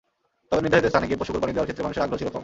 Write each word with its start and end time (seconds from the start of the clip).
তবে 0.49 0.61
নির্ধারিত 0.63 0.87
স্থানে 0.91 1.07
গিয়ে 1.09 1.19
পশু 1.21 1.31
কোরবানি 1.33 1.53
দেওয়ার 1.55 1.67
ক্ষেত্রে 1.67 1.85
মানুষের 1.85 2.03
আগ্রহ 2.03 2.19
ছিল 2.21 2.29
কম। 2.33 2.39